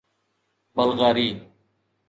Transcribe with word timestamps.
بلغاري 0.75 1.37